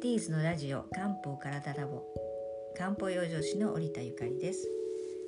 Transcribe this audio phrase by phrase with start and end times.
[0.00, 2.02] ティーズのラジオ漢方体ラボ
[2.74, 4.66] 漢方養生師の織田ゆかりです。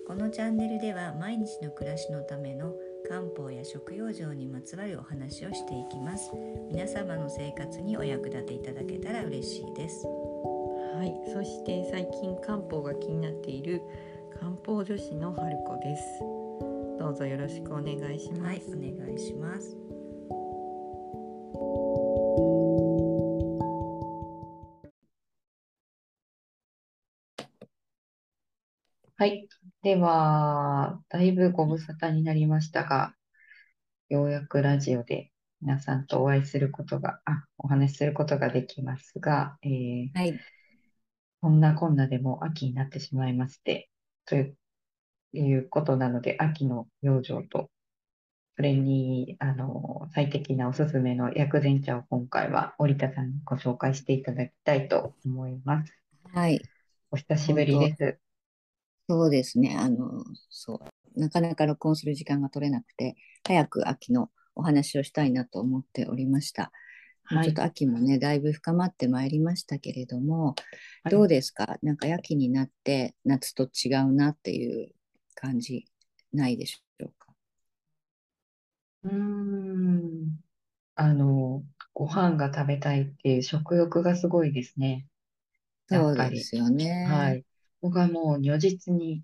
[0.07, 2.73] このチャンネルでは毎日の暮らしのための
[3.07, 6.31] 漢方や食養生にまつわるお話をしていきます。
[6.71, 10.07] 皆様の生活にお役立ていただけたら嬉しいです。
[10.07, 13.83] はい、そして最近漢方が気になっている
[14.41, 16.03] 漢方女子の春子です。
[16.99, 18.43] どうぞよろしくお願いします。
[18.43, 19.82] はいお願いします
[29.93, 33.15] では、だいぶご無沙汰になりましたが、
[34.09, 40.41] ようやくラジオで皆さんとお会いすることが、あ、お話しすることができますが、えーはい
[41.43, 43.91] こんなこんなでもう秋になってしまいまして、
[44.25, 44.57] という、
[45.35, 47.69] いうことなので、秋の養生と、
[48.57, 55.93] それに、あの、最適なおすすめの薬膳茶を今回は織田さんにご紹介していただきたいと思います。
[56.33, 56.63] はい
[57.11, 58.32] お久しぶりです。
[59.13, 60.81] そうですねあのそ
[61.17, 63.15] うなかなか録音する時間が取れなくて
[63.47, 66.73] 早く秋のお話をしたいなと思っておりました
[67.25, 70.55] はいちょっと秋もね、だいぶ深まってまいりましたけれども、
[71.05, 71.79] はいどうですか？
[71.83, 74.93] なんか秋になって夏と違うなっていう
[75.35, 75.85] 感じ
[76.33, 77.33] ないでしょうか？
[79.05, 80.39] うーん。
[80.95, 85.07] あの、ご飯が食べたいっていう食欲がすごいですね。
[85.91, 87.07] やそうですよね。
[87.09, 87.45] はい。
[87.83, 89.23] 僕はもう如実に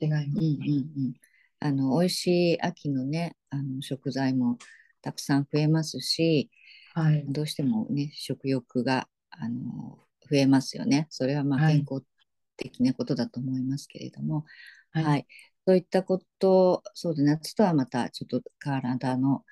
[0.00, 0.84] 違いますうんうんね。
[0.96, 1.14] うん。
[1.60, 4.58] あの、美味しい秋のね、あの食材も
[5.02, 6.50] たくさん増えますし、
[6.94, 7.24] はい。
[7.28, 9.98] どうしてもね、食欲が、あの、
[10.30, 11.06] 増えますよね。
[11.10, 12.04] それはまあはい健康
[12.56, 14.44] 的なことだと思いますけれども、
[14.92, 15.26] はいはい。
[15.66, 19.44] そういったこと、そうで、夏とはまたちょっと体の、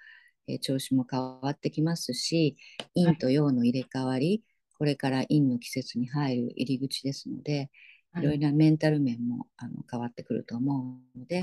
[0.49, 2.57] えー調子も変わってきますし、
[2.95, 4.45] 陰と陽の入れ替わり、
[4.83, 7.71] これから陰の季節に入る入り口ですので、
[8.11, 11.41] はいいろいろなメンタル面もあの変わってくると思うので、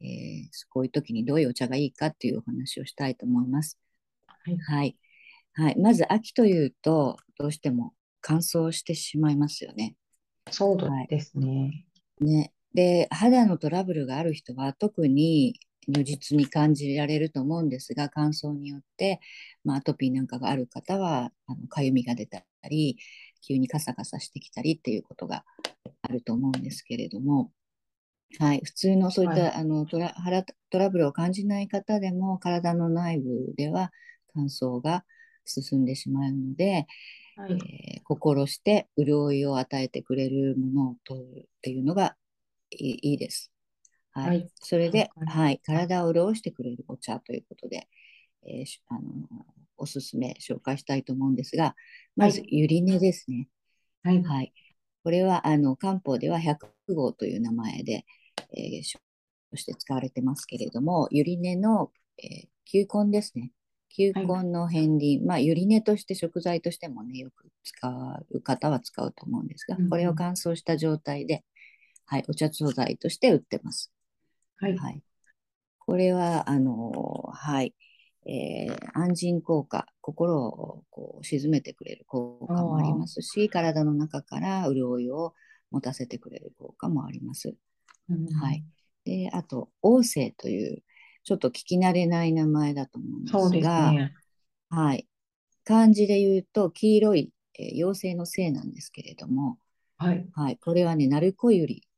[0.00, 3.78] えーこういう時にどういうお茶がいいかっていうお話をしたいと思います。
[4.26, 4.96] はいはい。
[5.52, 5.78] はい。
[5.78, 7.92] まず秋というと、どうしても
[8.22, 9.94] 乾燥してしまいますよね。
[10.50, 11.84] そうはいですね。
[12.18, 12.54] ね。
[12.72, 19.20] で、肌のトラブルがある人は特に如実に感じられると思うんですが、乾燥によって、
[19.64, 22.98] まあ、アトピーなんかがある方は、あのかゆみが出たり、
[23.46, 25.44] 急にカサカサしてきたりっていうことが
[26.02, 27.52] あると思うんですけれども、
[28.38, 33.90] はい、普通のそういった、はいあのトラ腹トラブルを感じない方でも、体の内部では
[34.34, 35.04] 乾燥が
[35.44, 36.86] 進んでしまうので、
[37.36, 37.52] はい。
[37.52, 42.16] えー心して潤いを与えてくれるものを取るっていうのが
[42.72, 43.52] いいです。
[44.12, 44.28] はい。
[44.28, 47.88] はいそれで、はい、体を潤してくれるお茶ということで、
[48.46, 49.00] えーしあの
[49.76, 51.74] おすすめ紹介したいと思うんですが、
[52.16, 53.48] まず、はゆり根ですね。
[54.02, 54.22] はい。
[54.22, 54.52] はい。
[55.02, 58.04] これは、あの、漢方では百号という名前で、
[58.56, 58.98] えーし
[59.50, 63.50] として使われてますけれども、ゆり根の、えー球根ですね。
[63.88, 67.88] 球根の片鱗、まあ、ゆり根として食材としてもね、よく使
[68.30, 71.44] う方は使うと思うんですがこれを乾燥した状態で、
[72.06, 73.92] はい、お茶素材として売ってます。
[74.60, 74.74] はい。
[74.74, 75.02] はい。
[75.78, 77.74] これは、あのーはい、
[78.26, 85.34] えー安心効果、心をこう鎮めてくれる効果もありますし、体の中から潤いを
[85.70, 87.54] 持たせてくれる効果もあります。
[88.08, 88.64] うんはい。
[89.04, 90.82] で、あと、王政という、
[91.24, 94.14] ちょっと聞き慣れない名前だと思うんですが、ね。
[94.70, 95.08] はい。
[95.64, 99.58] 漢字で言うと、黄色い、えー妖精の精なんですけれども、
[99.98, 100.30] はい。
[100.32, 101.89] はい、これはね、鳴子ゆりといって、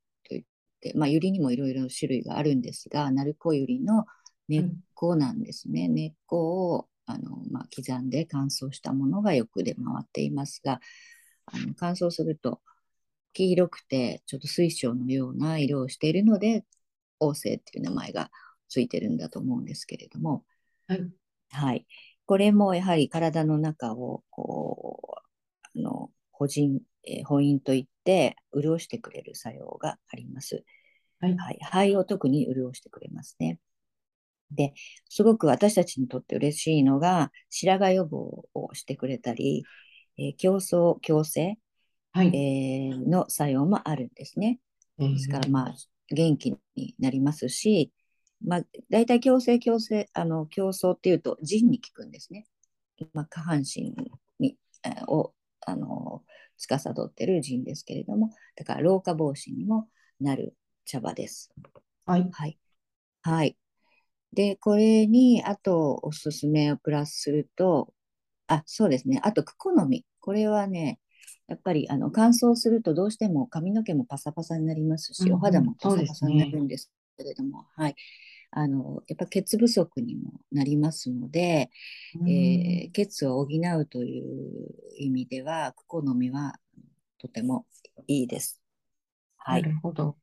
[0.95, 4.07] まあ、ゆりにもいろいろ種類があるんですが、鳴子ゆりの
[4.49, 5.89] 根っこなんですね。
[5.89, 10.81] 根っこをあの、まあ、刻んで乾燥したものがよく出回っていますが、
[11.47, 12.61] あの乾燥すると
[13.33, 16.65] 黄色くて、ちょっと水晶のような色をしているので、
[17.19, 18.31] 王星っていう名前が
[18.69, 20.45] ついてるんだと思うんですけれども、
[20.89, 21.13] はい。
[21.51, 21.87] はい。
[22.27, 25.17] これもやはり体の中を、こ
[25.75, 30.65] う、あの、補人、えー補陰といって、潤してくれる作用があります。
[31.21, 31.37] はい。
[31.37, 31.59] はい。
[31.63, 33.59] 肺を特に潤してくれますね。
[34.51, 34.75] で、
[35.09, 39.65] すごく私たちにとって嬉しいのが、白髪予防をしてくれたり、
[40.19, 41.59] えー競争、矯正、
[42.13, 42.29] はい。
[42.37, 44.59] えーの作用もあるんですね。
[44.99, 45.75] ですから、まあ、
[46.11, 47.93] 元気になりますし、
[48.45, 52.45] まあ、大体矯正、矯正、あの、競争っていうと、腎に効くんですね。
[53.15, 53.95] まあ、下半身
[54.39, 55.35] に、えーを、
[55.67, 56.23] あの、
[56.57, 59.89] 司ってる腎ですけれども、だから老化防止にも
[60.21, 61.53] なる茶葉です。
[62.07, 62.29] はい。
[62.33, 62.59] はい。
[63.23, 63.57] はい。
[64.33, 67.93] で、これに、あと、おすすめをプラスすると、
[68.47, 69.21] あ、そうですね。
[69.23, 70.05] あと、クコの実。
[70.21, 71.01] これはね、
[71.49, 77.97] やっぱりあの乾燥するとどうしても髪の毛もパサパサになりますし、お肌もパサパサになるんですけれども、はい。
[78.55, 81.71] あの、やっぱ血不足にもなりますので、
[82.21, 86.55] うんえー血を補うという意味では、クコの実は
[87.19, 87.67] とても
[88.07, 88.61] いいです。
[89.39, 89.53] は。
[89.53, 90.17] ないるほど。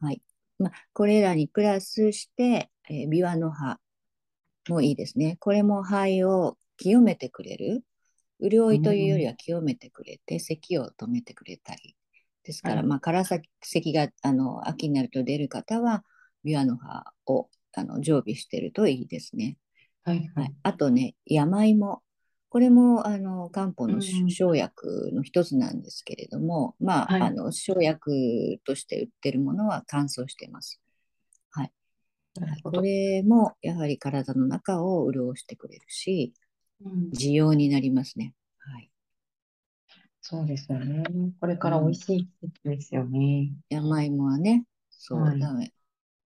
[0.00, 0.22] はい。
[0.58, 3.78] まあ、これらにプラスして、えービワの葉
[4.68, 5.36] もいいですね。
[5.38, 7.84] これも肺を清めてくれる。
[8.40, 11.94] 潤いというよりは清めてくれて、咳を止めてくれたり。
[12.44, 16.04] ですから、はいまあ、からさ咳があの秋になると出る方は、
[16.44, 19.56] ビワの葉をあの常備してるといいですね。
[20.04, 22.02] はいははいい。、あとね、山芋。
[22.48, 30.78] これもあの漢方のうん生薬の一つなんですけれども、まあ、はいあの生薬として売ってるものは乾燥してます。
[31.50, 31.72] はい。
[32.62, 32.70] こ。
[32.82, 36.34] れもやはり体の中を潤してくれるし、
[36.84, 38.34] うん需要になりますね。
[38.58, 38.90] はい。
[40.20, 41.04] そうですよね。
[41.40, 43.50] これから美味しい季節ですよね。
[43.70, 45.72] 山芋はね、そう、はいダメ。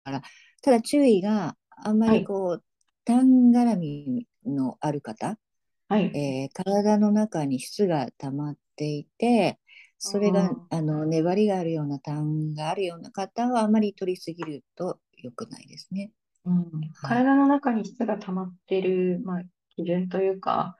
[0.03, 0.21] から、
[0.61, 2.65] ただ注意があんまはいりこう、
[3.05, 5.39] 痰絡みのある方、
[5.87, 6.11] はい。
[6.13, 9.59] えー体の中に質が溜まっていて、
[9.97, 16.11] それがああの粘りがあるような痰があるような方はあまり取りすぎると良くないですね。
[16.45, 19.43] うん、体の中に質が溜まってる、まあ、
[19.75, 20.77] 基準というか、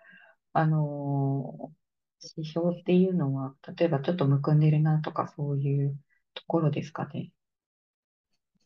[0.54, 1.80] あのー
[2.38, 5.98] 指標っていうのは、例えばちょっとむくんでるなとか、そういう
[6.34, 7.32] ところですかね。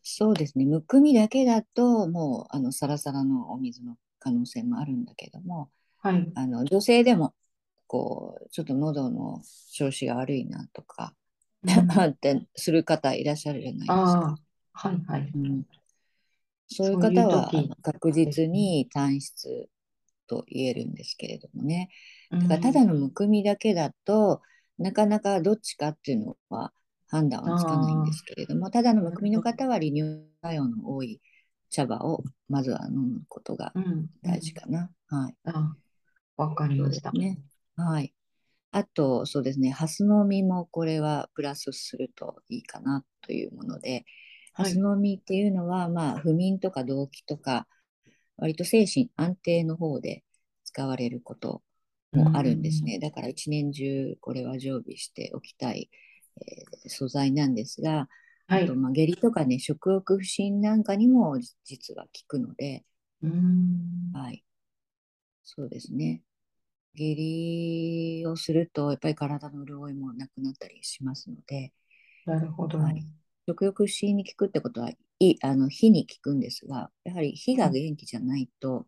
[0.06, 0.66] そうですね。
[0.66, 5.70] むくみだけだともうあのサラサラのお水の可能性もあるんだけども、
[6.02, 6.30] はい。
[6.34, 7.34] あの女性でも
[7.86, 9.40] こうちょっと喉の
[9.72, 11.14] 調子が悪いなとか、
[11.62, 14.38] うん ってする方いらっしゃるじゃないですか。
[14.74, 15.32] はいはい。
[15.34, 15.66] うん、
[16.68, 19.70] そういう方は確実に単質
[20.26, 21.88] と言えるんですけれどもね。
[22.30, 24.42] うだからたんだのむくみだけだと
[24.76, 26.74] なかなかどっちかっていうのは
[27.14, 31.20] 判断はつかないんですけれども、ただのむくみの方は利尿作用の多い
[31.70, 34.90] 茶葉をまずは飲むことがうん、大事かな。
[35.06, 35.34] はい。
[35.44, 35.76] あ、
[36.36, 37.12] わかりました。
[37.12, 37.38] ね。
[37.76, 38.12] はい。
[38.72, 44.04] あと、そうですね、ハスの実もこれはプラスするといいかなというもので、はい
[44.56, 47.66] ハスの実っていうのは、まあ、不眠とか動悸とか、
[48.36, 50.22] 割と精神安定の方で
[50.64, 51.62] 使われること
[52.12, 53.00] もあるんですね。
[53.00, 55.90] だから一年中これは常備しておきたい、
[56.40, 58.08] えー素材なんですが、
[58.48, 58.62] はい。
[58.62, 62.84] あと、まあ、下痢とかね、食欲不振なんかにも実は効くので、
[63.22, 64.14] うん。
[64.14, 64.44] はい。
[65.42, 66.22] そうですね。
[66.94, 71.72] 下痢をすると、やっぱり体の潤いもなくなったりしますので、
[72.26, 72.78] なるほど。
[72.78, 73.06] はい
[73.46, 78.86] 食欲不振に効くってことはいい、あの、火に効くんですが、やはり火が元気じゃないと、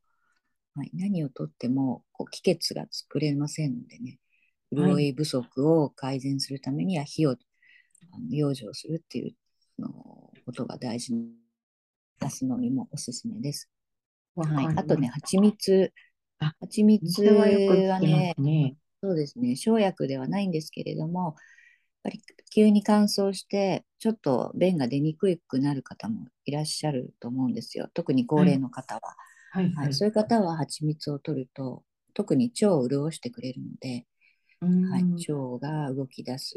[0.74, 4.18] はい、何をとってもこう気血が作れませんのでね、
[4.72, 7.36] はい潤い不足を改善するためには火を
[8.30, 9.34] 養生するっていう
[9.78, 11.20] あのことが大事な
[12.18, 13.70] ガス飲みもおすすめです。
[14.34, 15.08] はい、あとね。
[15.08, 15.92] 蜂蜜。
[16.38, 17.46] あ蜂蜜は
[18.00, 18.76] ねす、ね。
[19.02, 21.34] そうですね、生薬ではないんですけれども、やっ
[22.04, 22.22] ぱり
[22.52, 27.88] 急に乾燥して、ちょっと便が出にくくなる方もいらっしゃると思うんですよ。
[27.94, 29.00] 特に高齢の方は。
[29.52, 29.74] はいはい。
[29.74, 34.04] はい、そういう方は蜂蜜を取ると、特に腸を潤してくれるので、うん
[34.60, 36.54] はい、腸が動き出す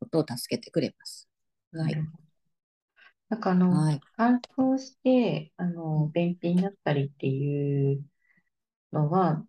[0.00, 1.28] ことを助けてくれます。
[1.72, 2.26] なるほど。
[3.28, 8.04] なんかあの、はい、乾燥して、あの、便秘になったりっていう
[8.92, 9.44] のは、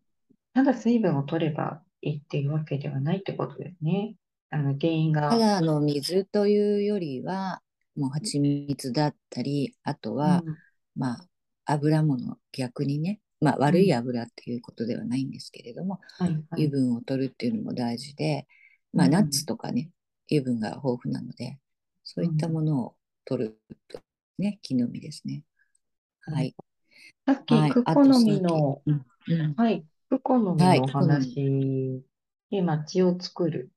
[0.53, 4.15] ただ水分を取ればいいっていうわけではないってことですね。
[4.50, 5.29] あの、原因が。
[5.29, 7.62] ただあの水というよりは、
[7.95, 10.57] もう蜂蜜だったり、あとは、うん
[10.95, 11.27] まあ、
[11.65, 16.65] 油物、逆にね、まあ、悪い油っていうことではないんですけれども、はいはい。
[16.65, 18.48] 油分を取るっていうのも大事で、
[18.94, 19.91] まあ、うんナッツとかね、
[20.32, 21.60] 油分が豊富なので、
[22.03, 24.00] そういったものを取ると
[24.38, 25.44] ね、木の実ですね。
[26.22, 26.56] はい。
[27.25, 27.72] さっき、はい。
[27.72, 28.82] クコの実の、
[29.56, 32.03] はい、クコの実のお話
[32.50, 33.72] で、まあ、血を作る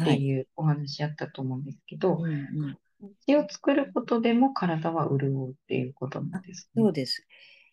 [0.00, 0.20] ってはい。
[0.20, 2.78] いうお話あったと思うんですけど、うんうん
[3.26, 6.82] 血を作ることでも体は潤うっていうことなんですね。
[6.82, 7.24] そうです。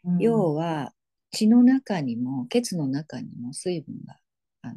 [0.06, 0.94] うん要は、
[1.32, 4.18] 血の中にも、血の中にも水分が、
[4.62, 4.76] あの、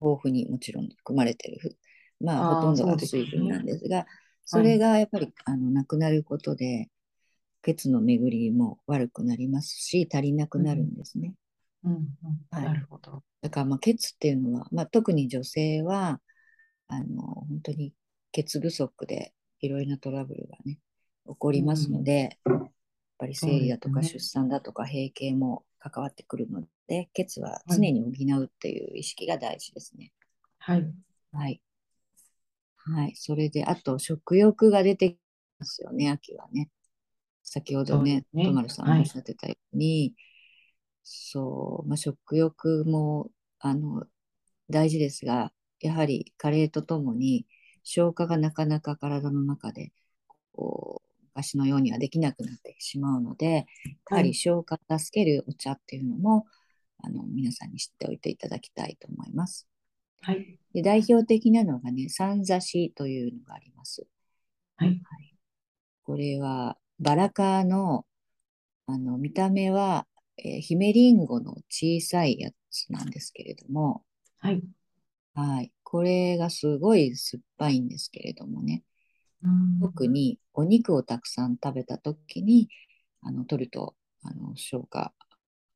[0.00, 1.78] 豊富にもちろん含まれている。
[2.20, 4.06] まあ、ほとんどが水分なんですが、
[4.44, 6.88] それがやっぱり、あの、なくなることで、
[7.62, 11.34] 血の巡りも悪くなりますし、足りなくなるんですね。
[11.84, 12.06] うんうん、
[12.50, 13.22] はいなるほど。
[13.40, 16.20] だから、まあ、血っていうのは、まあ、特に女性は、
[16.88, 17.92] あの、本当に
[18.32, 20.78] 血不足でいろいろなトラブルがね、
[21.26, 22.71] 起こりますので、やっ
[23.22, 30.10] ぱり生理だとか出産だとか閉経も関わってくるので、血は常に補うっていう意識が大事ですね。
[30.58, 30.92] はい。
[31.32, 31.62] はい。
[32.76, 33.14] はい。
[33.14, 35.18] それで、あと、食欲が出てき
[35.60, 36.68] ますよね、秋はね。
[37.44, 40.16] 先ほどね、とまるさんもおっしゃってたように、
[41.04, 44.04] そう、まあ、食欲も、あの、
[44.68, 47.46] 大事ですが、やはり加齢とともに
[47.84, 49.92] 消化がなかなか体の中で、
[50.52, 53.66] こう、昔のようにはできなくなってしまうので、
[54.10, 56.46] やはり消化を助けるお茶っていうのも、
[56.98, 59.66] あの、皆さんに知っておいていただきたいと思います。
[60.20, 60.58] はい。
[60.72, 64.06] で、代表的なのがね、三差しというのがあります。
[64.76, 65.02] はい。
[66.04, 68.06] これは、バラ科の、
[68.86, 74.04] あの、見た目は、えー、姫リンゴの小さいやつなんですけれども、
[74.38, 74.62] はい。
[75.34, 75.72] はい。
[75.82, 78.91] これがすごい酸っぱいんですけれどもね、うん
[79.80, 82.68] 特にお肉をたくさん食べたときに、
[83.22, 83.94] あの、取ると、
[84.24, 85.12] あの、消化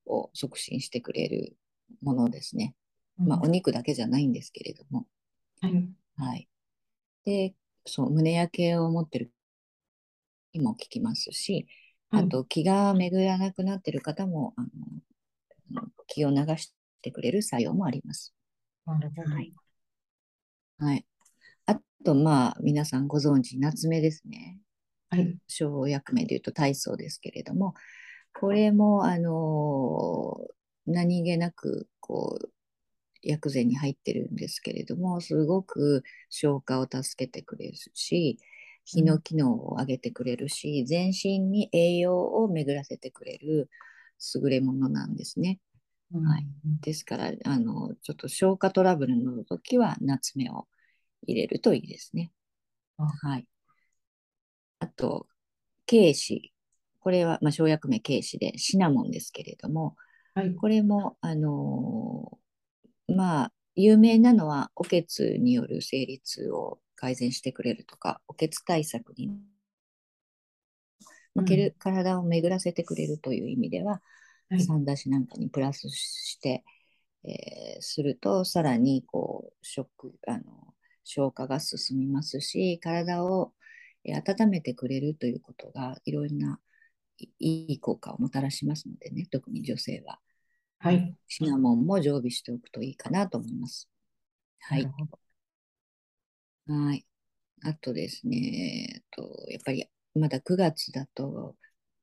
[0.07, 1.57] を促進してくれる
[2.03, 2.75] ものですね。
[3.19, 5.07] まあ、お肉だけじゃないんですけれども、
[5.61, 5.89] はい。
[6.17, 6.49] はい。
[7.25, 7.55] で、
[7.87, 9.33] そう、胸焼けを持ってる
[10.53, 11.67] にも効きますし、
[12.11, 18.33] はいあと気が巡らなくなってる方も、あの、気を流してくれる作用もあります。
[18.87, 19.31] なるほど。
[19.35, 19.53] はい。
[20.79, 21.07] はい。
[22.01, 24.59] あと、まあ、皆さんご存知、夏目ですね。
[25.11, 25.37] はい。
[25.49, 27.75] 生薬名でいうと体操ですけれども、
[28.33, 30.37] これも、あの、
[30.87, 32.51] 何気なく、こう、
[33.23, 38.39] 薬膳に入ってるんですけれども、すごく消化を助けてくれるし、
[38.95, 43.69] 胃の機能を上げてくれるし、全身に栄養を巡らせてくれる
[44.35, 45.59] 優れものなんですね。
[46.13, 46.47] はい
[46.83, 50.69] ですから、あの、ちょっと消化トラブルの時は、夏目を
[51.27, 52.33] 入れるといいですね。
[52.99, 53.47] あはい。
[54.79, 55.27] あと、
[55.89, 56.53] 軽視。
[57.01, 59.97] これは、まあ、生薬名軽視でシナモンですけれども、
[60.35, 60.55] はい。
[60.55, 69.31] これも、あのーまあ、有名なのは、おけつによる生理痛を改善してくれるとか、おけつ対策に、
[71.35, 74.03] まあける体を巡らせてくれるという意味では、
[74.51, 74.65] はい。
[74.65, 76.65] 三出しなんかにプラスして、
[77.25, 80.75] えーすると、さらにこう食あの
[81.07, 83.55] 消化が進みますし、体を
[84.05, 86.61] えー温めてくれるということが、いろいろな
[87.19, 90.21] いいい効果をもたらしますのでね、特に女性は。
[90.79, 91.17] はい。
[91.29, 93.89] シナモンも常備しておくといいかなと思います。
[94.61, 94.87] はい
[96.67, 97.07] はい。
[97.65, 101.57] あとですね、えっと、やっぱりまだ9月だと、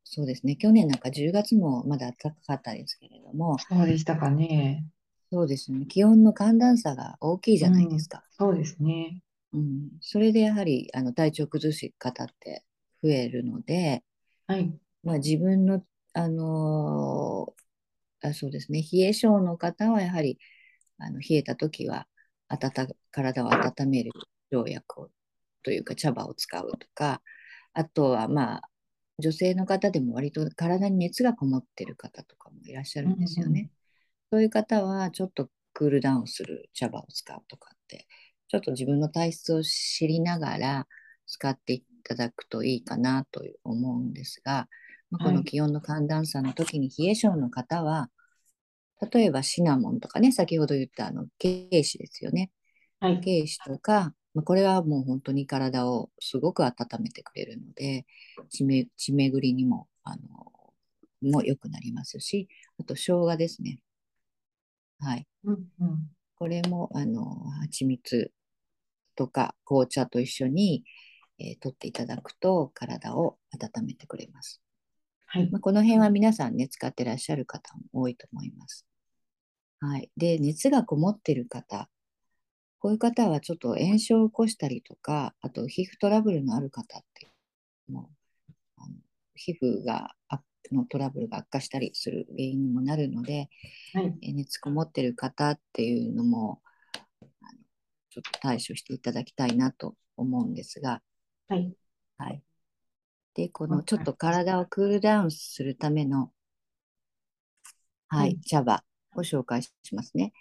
[0.04, 4.86] そうですね、去年なんか10月もまだ暖かかったですけれども、そうでしたかね。
[5.34, 8.24] そうですね、気温の寒暖差が大きいじゃないですか。
[8.38, 9.20] そうですね。
[9.52, 12.63] うん、それでやはりあの体調崩し方って
[13.02, 14.04] 増えるので、
[14.46, 14.72] はい。
[15.04, 20.38] まあ、自分の、あのーあ、そうですね、冷え性の方はやはり
[21.00, 22.06] あの冷えた時は
[22.48, 24.12] 温か体を温める
[24.52, 25.10] 生薬を
[25.63, 27.24] というか茶葉を使うとか、
[27.74, 28.70] あとはまあ
[29.18, 33.72] 女性の方でも割と体に熱がこもってる方とかもいらっしゃるんですよね。
[34.34, 38.08] そういう方はちょっとクールダウンする茶葉を使うとかって、
[38.48, 40.88] ちょっと自分の体質を知りながら
[41.28, 44.68] 使っていただくといいかなと思うんですが、
[45.12, 48.10] まあこはいの気温の寒暖差の時に冷え性の方は、
[49.12, 52.50] 例えばシナモンとかね、先ほど言ったあの、軽視ですよね。
[53.00, 53.18] はい。
[53.24, 56.74] 軽視とか、まあ、これはもう本当に体をすごく温
[57.04, 58.08] めてくれるので、
[58.50, 60.24] 血め血巡りにも、あの、
[61.22, 62.50] も良くなりますし、
[62.80, 63.80] あと生姜ですね。
[65.04, 65.28] はい。
[65.44, 66.08] うんうん。
[66.36, 68.32] これも、あの、蜂蜜
[69.16, 70.84] とか紅茶と一緒に、
[71.40, 74.62] えー取っていただくと体を温めてくれます。
[75.26, 75.50] はい。
[75.50, 78.86] まあ、この辺は皆さんね、使ってらっしゃる方も多いと思います。
[79.80, 80.12] はい。
[80.16, 81.90] で、熱がこもってる方、
[82.80, 87.32] こういう方はちょっと炎症を起こしたりとか、あと皮膚トラブルのある方って、
[87.90, 88.12] も
[88.50, 88.96] うあの
[89.36, 90.16] 皮膚が
[90.74, 93.50] あのトラブルが悪化したりする原因にもなるので、
[93.94, 94.13] はい。
[94.22, 96.62] えー熱こもってる方っていうのも、
[98.10, 101.01] ちょっと対処していただきたいなと思うんですが、
[101.48, 101.74] はい。
[102.18, 102.42] はい。
[103.36, 106.32] で、このちょっと体をクールダウンするための、
[108.08, 108.84] ははいい、茶葉
[109.15, 110.32] を紹介しますね。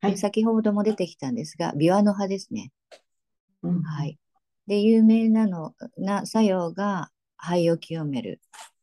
[0.00, 2.72] はいで先ほども出てきたんですが、ビワの葉ですね。
[3.62, 4.06] うんは。
[4.06, 4.18] い。
[4.66, 8.40] で、有名なのな作用が肺を清める。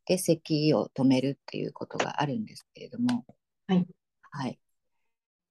[0.07, 3.25] で、咳を止めるっていうことがあるんですけれども。
[3.67, 3.87] はい。
[4.31, 4.59] はい。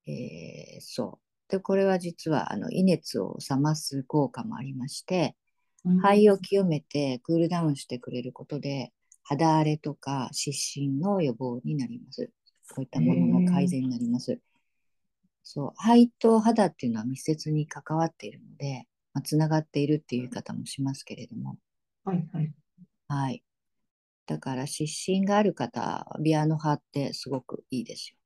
[0.07, 1.53] えーそう。
[1.53, 5.37] で、これは実は、あの、胃熱を冷ます効果もありまして、
[5.85, 12.31] うん肺を清めてクールダウンしてくれることで、肌荒れとか湿疹の予防になります。
[12.71, 14.41] こういったものが改善になります。
[15.43, 21.57] そう肺と肌っていうのは密接に関わっているので、まあ、つながっているっていう言い方もしますけれども、
[22.05, 22.53] はいはい。
[23.09, 23.43] はい。
[24.27, 28.19] だから湿疹がある方、ビアノ葉ってすごくいいですよ。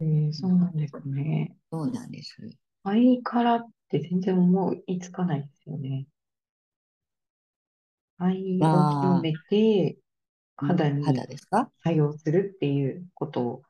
[0.00, 1.56] えー、そうなんですね。
[1.70, 2.36] そうなんです。
[2.84, 6.06] 肺からって全然思いつかないですよね。
[8.18, 9.98] 肺を清めて
[10.56, 11.70] 肌に肌ですか？
[11.84, 13.62] 作用するっていうことを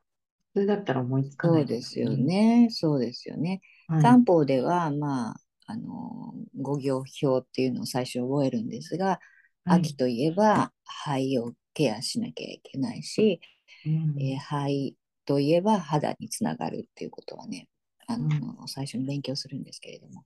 [0.53, 2.15] 普通だったら思いつかそないうですよ。
[2.15, 2.69] ね。
[2.71, 3.61] そうですよね。
[3.87, 4.01] はい。
[4.01, 9.19] 漢方では、まあ、あの、五行表っていうのを最初覚えるんですが、はい。
[9.67, 13.41] 秋といえば肺をケアしなきゃいけないし、
[13.85, 14.13] うん。
[14.17, 14.95] えー肺
[15.25, 17.67] といえば肌につながるっていうことはね、
[18.07, 20.25] あうの、最初に勉強するんですけれども、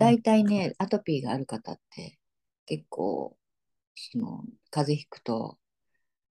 [0.00, 0.08] うん。
[0.08, 2.18] 大体ね、アトピーがある方って
[2.66, 3.36] 結構、
[3.96, 5.58] その、風邪ひくと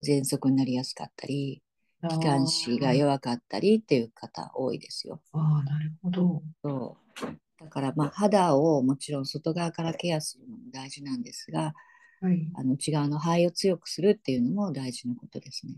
[0.05, 1.63] 喘息になりやすかったり、
[2.03, 2.97] あ気管支がー。
[2.97, 5.21] 弱かったりっていう方多いですよ。
[5.33, 6.43] あー、なるほど。
[6.63, 6.97] そ
[7.61, 7.65] う。
[7.65, 11.75] だからまあ肌をもちろん外側からケアするのも大事なんですが、
[12.25, 12.49] はい。
[12.55, 15.75] あの内側の肺を強くするっていうのも大事なことですね。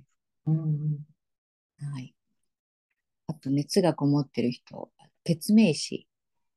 [0.46, 1.92] うんうん。
[1.92, 2.14] はい。
[3.26, 4.88] あと熱がこもってる人、
[5.24, 6.06] 血明子。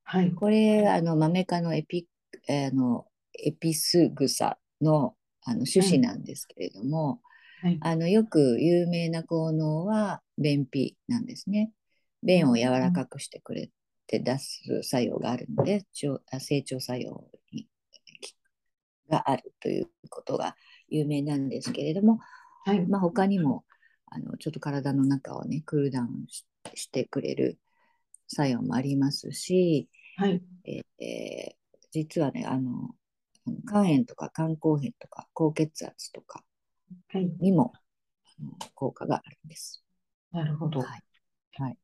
[0.04, 0.32] はい。
[0.32, 2.06] これ、あの、マメ科のエピ、
[2.48, 3.08] えーあの、
[3.44, 7.22] エピスグサの、あの種子なんですけれども、
[7.64, 7.80] はい。
[7.82, 11.72] あの、よく有名な効能は便秘なんですね。
[12.22, 13.72] 便を柔らかくしてくれ
[14.06, 15.84] て出す作用があるので、
[16.40, 17.39] 成長作用に
[19.10, 20.56] があるということが
[20.88, 22.20] 有名なんですけれども、
[22.66, 22.86] はい。
[22.88, 23.66] まあ、他にも
[24.08, 27.58] あのちょっと体の中をねクールダウンししてくれる
[28.28, 30.42] 作用もありますし、はい。
[30.66, 31.60] ええー
[31.92, 32.92] 実はねあの
[33.68, 36.44] 肝炎とか肝硬変とか高血圧とか
[37.12, 37.32] はい。
[37.40, 39.84] にもあの効果があるんです。
[40.32, 40.82] なるほど。
[40.82, 41.04] はい
[41.58, 41.78] はい、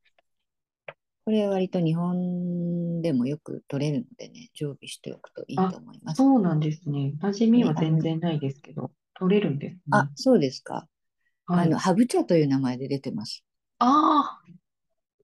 [1.26, 6.18] これは割と日本でもよく取れるのでね常備しておくといいと思います。
[6.18, 7.14] そうなんですね。
[7.20, 9.80] 馴染みは全然ないですけど、取れるんですね。
[9.90, 10.86] あ、そうですか。
[11.46, 11.66] はい。
[11.66, 13.44] あのハブ茶という名前で出てます。
[13.80, 14.40] ああ、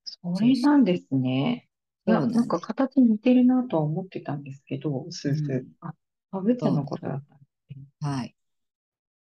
[0.05, 1.69] それなんですね。
[2.05, 5.67] いや、なんか形似てるなとは思ってたんですけど、スースーうん。
[5.83, 5.95] あ、
[6.33, 7.87] かぶ茶のことだったんですね。
[8.01, 8.35] はい。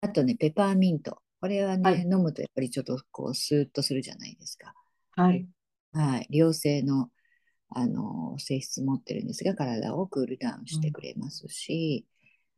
[0.00, 1.18] あとね、ペパーミント。
[1.42, 4.72] これはね、はい飲むとやっぱりちょっとこう、スーッとするじゃないですか。
[5.16, 5.46] はい。
[5.92, 6.26] はい。
[6.30, 7.10] 良性の、
[7.70, 12.06] あの、性質持ってるんですが、体をクールダウンしてくれますし、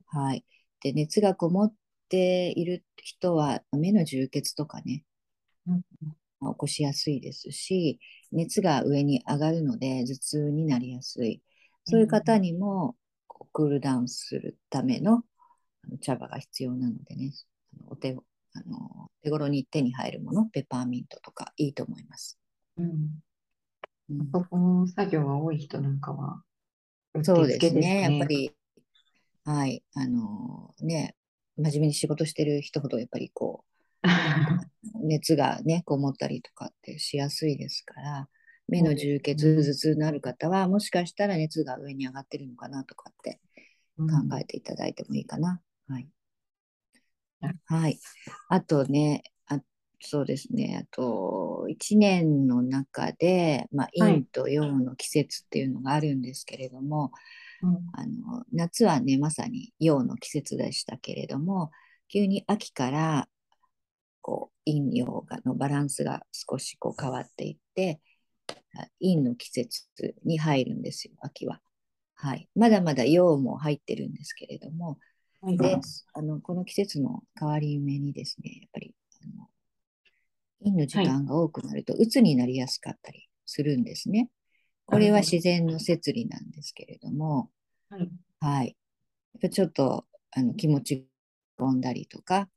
[0.06, 0.44] はい。
[0.80, 1.74] で、熱がこもっ
[2.08, 5.04] ている人は、目の充血とかね、
[5.66, 5.82] うん
[6.50, 8.00] 起こしやすいですし、
[8.32, 11.40] 熱が上に上がるので頭痛になりやすい。
[11.84, 12.96] そういう方にも
[13.28, 15.22] こうクールダウンするための
[16.00, 17.32] 茶葉が必要なのでね、
[17.88, 18.16] お手
[18.54, 22.38] あの手頃に手に入るもの、ペパーミントとかいいと思います。
[22.82, 23.22] うん。
[24.10, 26.42] うんそこの作業が多い人なんかは、
[27.14, 28.00] うってそうですね。
[28.02, 28.28] やっぱね。
[28.28, 28.52] り、
[29.44, 31.16] はい、あのね、
[31.56, 33.64] 真面目に仕事してる人ほどやっぱりこ
[34.04, 34.08] う、
[35.06, 38.28] 熱がね、こもったりとかってしやすいですから、
[38.68, 43.40] 目の充血、頭痛のある方は、もしかしたら熱が上に上がってるのかなとかって
[43.98, 45.62] うん考えていただいてもいいかな。
[45.88, 46.08] はい
[47.40, 47.58] なる。
[47.66, 47.98] はい。
[48.48, 49.31] あとね、あ
[50.04, 57.12] そうですね、あと、1年の中で、まあ、はい陰と陽の季節っていうのがあるんですけれども、
[57.62, 61.70] うんあの夏はねまさに陽の季節でしたけれども
[62.08, 63.28] 急に秋から
[64.20, 68.00] こう陰陽がのバランスが少しこう変わっていって
[68.76, 69.86] あ陰の季節
[70.24, 71.60] に入るんですよ秋は。
[72.14, 74.98] はい、まだまだ陽も入ってるんですけれども
[75.40, 75.56] はい。
[75.56, 75.76] で
[76.14, 79.48] あのこの季節の変わり目にですねやっぱりあの
[80.72, 84.28] 陰の時間が多くなると鬱になりやすかったりするんですね。
[84.86, 87.50] これは自然の摂理なんですけれども、
[87.88, 88.10] はい。
[88.40, 88.76] はい。
[89.34, 91.06] やっぱちょっとあの気持ち
[91.58, 92.48] 込んだりとか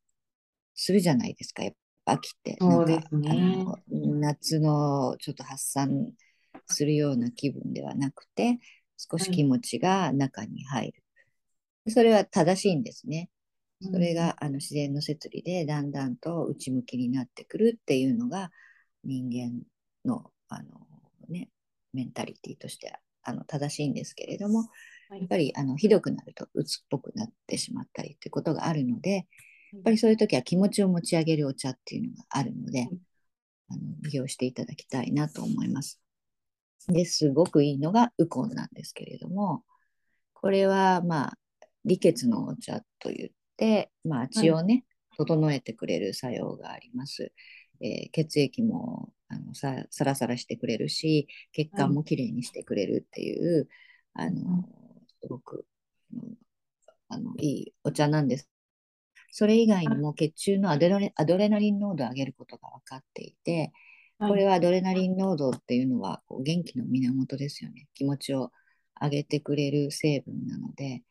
[0.73, 1.63] するじゃないですか。
[1.63, 1.73] やっ
[2.05, 3.29] ぱ秋ってなんでかすね。
[3.29, 6.11] あの夏のちょっと発散
[6.67, 8.59] するような気分ではなくて、
[8.97, 11.91] 少し気持ちが中に入る。
[11.91, 13.29] それは正しいんですね。
[13.81, 18.51] それがあの自然の摂理でだんだんと内向きになってくるっていうのが
[19.03, 19.61] 人間
[20.09, 20.87] のあの、
[21.29, 21.49] ね、
[21.93, 24.69] メンタリティとしてあの正しいんですけれども、
[25.09, 25.19] はい。
[25.19, 29.27] やっぱりあのひどくなると鬱っぽくなってしまったりということがあるので、
[29.73, 32.87] やっぱりそういう時は気持ちを持ち上げるお茶っていうのがあるので、
[33.69, 35.99] あの利用していただきたいなと思います。
[36.87, 39.63] ですごくいいのがウコンなんですけれども、
[40.33, 41.37] これはまあ
[41.83, 43.35] 利血のお茶といって、
[44.03, 44.85] まあ、血をね、
[45.17, 47.31] 整えてくれる作用があります。
[47.81, 53.67] えー血液もあのさサラサラしてくれるし、血管もきれいにしてくれるっていう、
[54.13, 54.63] あの、
[55.21, 55.65] すごく、
[56.13, 56.35] うん
[57.07, 58.49] あのいいお茶なんです。
[59.31, 63.71] それ以外にも血中のアドレナリンアドレナリン濃度を上げることが分かっていて、
[64.17, 67.87] はいこれはアドレナリン濃度っていうのはこう元気の源ですよね。
[67.93, 68.51] 気持ちを
[69.01, 71.03] 上げてくれる成分なので、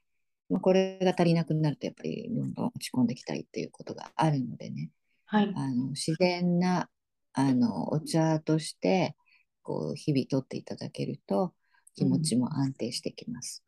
[0.54, 4.92] まあ、これが足りなくなるとやっぱりどんどん落ち込んできたりっていうことがあるのでね、
[5.26, 5.52] はい。
[5.56, 6.88] あの自然な
[7.32, 9.16] あのお茶として
[9.64, 11.52] こう日々とっていただけると
[11.96, 13.64] 気持ちも安定してきます。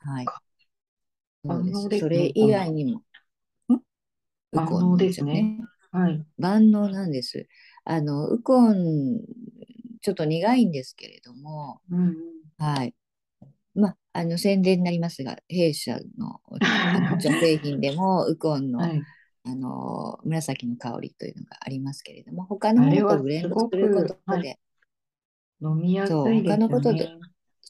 [0.00, 0.26] はい。
[1.48, 2.00] そうです。
[2.00, 3.02] それ以外にも、
[4.52, 5.60] 万能です茶ね。
[5.92, 6.26] はい。
[6.36, 7.46] 万能なんです。
[7.84, 9.20] あの、ウコン、
[10.00, 12.14] ちょっと苦いんですけれども、うんうん。
[12.58, 12.94] はい。
[14.16, 19.02] まあ、あの宣伝になりますが、弊社のおあのお茶製品でも ウコンの、はい。
[19.48, 24.58] あの紫の香りというのがありますけれども、他のものとブレンドすることく、はいで、
[25.62, 27.18] 飲みやすいです他のことでね。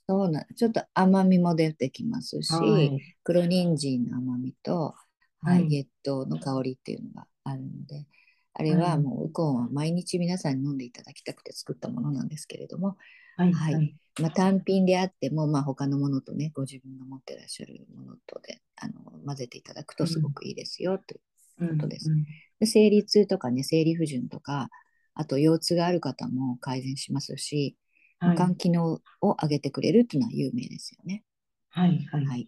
[0.09, 3.17] そうな、ちょっと甘みも出てきますし、はい。
[3.25, 4.95] 黒人参の甘みと、
[5.43, 8.07] ははいい、月桃の香りっていうのがあるので、
[8.55, 12.97] あれははいもうウコンは毎日皆さんに飲んでいただきたくて作ったものなんですけれども、
[13.37, 13.53] はい。
[13.53, 13.97] はいはい。
[14.21, 21.21] まあ、単品であっても、まあ、他のものとね、ご自分が持ってらっしゃるものとであの混ぜていただくとすごくいいですよという
[21.61, 22.25] うんことですうん
[22.59, 24.71] で生理痛とかね、生理不順とか、
[25.15, 27.77] あと腰痛がある方も改善しますし、
[28.19, 28.37] はい。
[28.37, 31.23] 肝機能を上げてくれるっていうのは有名ですよね。
[31.71, 32.05] はい。
[32.11, 32.25] はい。
[32.25, 32.47] はい。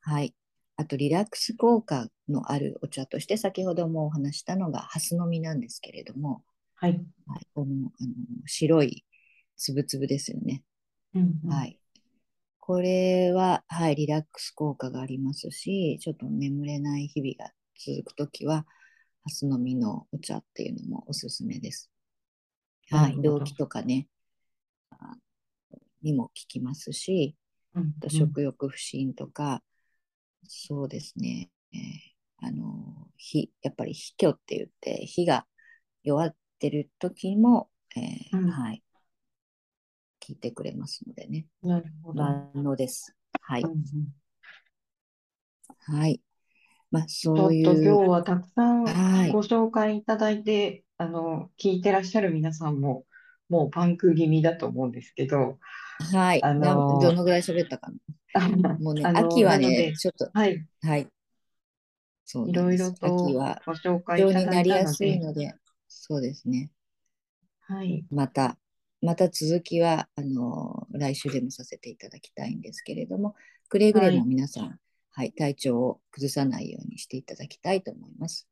[0.00, 0.34] はい。
[0.76, 6.42] あと、リラックス効果のあるお茶として、先ほどもお話したのが、ハスの実なんですけれども、
[6.76, 7.00] はい。
[7.26, 8.12] はい、このあの
[8.46, 9.04] 白い
[9.56, 10.62] つぶつぶですよね。
[11.14, 11.80] うんうんはい。
[12.58, 18.66] これは、はい、リラックス効果がありますし、ちょっと眠れない日々が続くときは、
[19.22, 21.90] ハスの実のお茶っていうのもおすすめです。
[22.90, 24.08] はない動悸とかね、
[24.90, 25.16] あ
[26.02, 27.36] にも効きますし、
[27.74, 29.62] うんあと食欲不振とか、
[30.48, 31.80] そうですね、えー
[32.38, 35.46] あの、火、やっぱり火虚って言って、火が
[36.02, 38.82] 弱ってる時も、えーうんはい、
[40.26, 42.22] 効いてくれますのでね、なるほど。
[42.22, 43.14] 万能です。
[43.42, 43.70] はいうん。
[43.70, 43.82] うん
[45.88, 46.20] はい。
[46.90, 53.04] まあ、ちそういょっと今日う、はたくさんはいご紹介いただいて、あの、聞いてらっしゃる皆さんも、
[53.48, 55.58] もうパンク気味だと思うんですけど、
[56.12, 56.42] はい。
[56.42, 57.90] あなのどのぐらい喋ったか
[58.34, 58.74] な。
[58.80, 61.06] もうね、秋はねちょっと、はい、はい。
[62.24, 65.54] そういろいろとはご紹介いただにないりやたので、すいので、
[65.88, 66.70] そうですね。
[67.60, 68.58] はい、また、
[69.02, 73.34] また続きは、あの、来週でもさせていただきたいんですけれども、
[73.68, 74.78] くれぐれも皆さん、
[75.10, 78.48] はい、体調を崩さないようにしていただきたいと思います。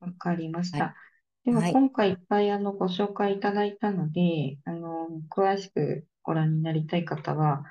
[0.00, 0.96] わかりましはた。
[1.44, 7.64] では、はい今回いっぱいあのご紹介いただいたので、あの、詳しくご覧になりたい方は、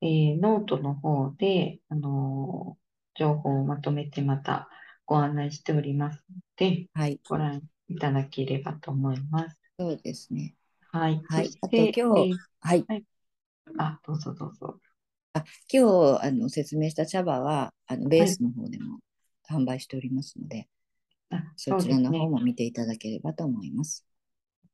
[0.00, 2.78] えーノートの方で、あの、
[3.14, 4.68] 情報をまとめてまた
[5.06, 9.58] ご案内しておりますので、はい、ご覧いただければと思います。
[9.78, 10.54] そうですね。
[10.96, 11.22] はい。
[11.28, 12.86] はいあと今日えーはい。
[13.78, 14.78] あ、どうぞどうぞ。
[15.34, 18.98] あ今日あの説明した茶葉はあのベースの方でも
[19.50, 20.68] 販売しておりますので、
[21.30, 22.28] あ、そそちらの方。
[22.30, 24.04] も見ていただければと思います。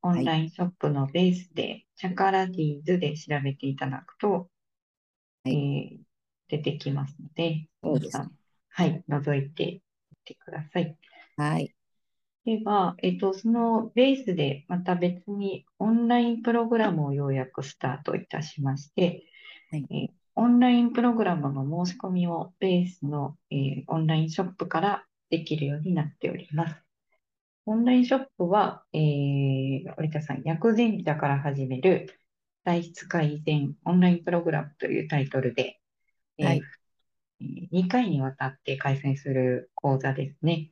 [0.02, 4.48] オンラインショップのベースで、チャカラディーズで調べていただくと、
[5.44, 5.98] はいえー
[6.48, 8.32] 出てきますので、そうですね皆さん、
[8.68, 9.64] はい、覗いて
[10.10, 10.98] みてください。
[11.38, 11.74] はい。
[12.44, 19.24] では、えっと、そのベースでまた別にオンラインプログラムをようやくスタートいたしまして、
[19.70, 26.76] はいえーオンラインプログラムの申し込みをベースの、えーオンラインショップからできるようになっております。
[27.66, 32.18] オンラインショップは、えー、織田さん、薬膳茶から始める
[32.64, 35.78] 体質改善オンラインプログラムというタイトルで、
[36.38, 36.62] えーはい
[37.72, 40.71] 2回にわたって開催する講座ですね。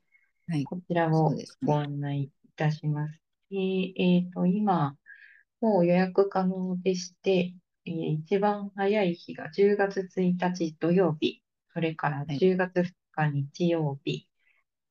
[0.50, 0.64] はい。
[0.64, 1.34] こちらを
[1.64, 3.20] ご案内いたします。
[3.50, 3.56] で
[3.96, 4.96] えっと、今、
[5.60, 7.54] もう予約可能でして、
[7.86, 14.28] えー一番早い日が10月1日土曜日、それからはい10月2日日曜日、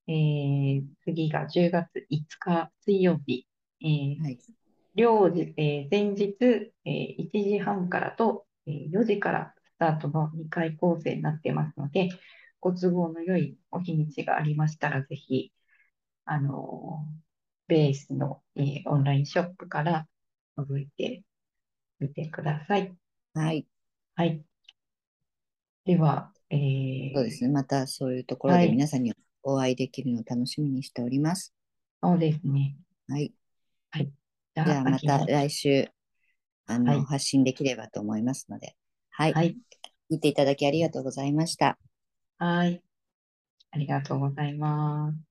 [0.07, 3.47] えー次が10月5日水曜日、
[3.81, 4.39] えーはい。
[4.95, 12.09] 両日、えー前日、えー1時半からと、えー4時からスタートの2回構成になってますので、
[12.59, 15.51] ご都合の良いお日にちがありましたら、ぜひ、
[16.25, 17.05] あの、
[17.67, 20.07] ベースの、えー、オンラインショップから
[20.57, 21.23] 覗いて
[21.99, 22.93] みてください。
[23.33, 23.65] はい。
[24.15, 24.41] はい。
[25.85, 27.49] では、えー、そうですね。
[27.49, 31.53] またそういうところで皆さんにお会いできるのを楽しみにしております。
[32.01, 32.75] はい、そうですね。
[33.07, 33.33] はい。
[33.91, 34.11] はい。
[34.55, 35.87] じゃあまた来週、
[36.65, 38.75] あの、はい、発信できればと思いますので。
[39.11, 39.33] はい。
[39.33, 39.57] はい、
[40.09, 41.77] 見ていただきありがとうございました。
[42.39, 42.83] はい。
[43.71, 45.29] ありがとうございます。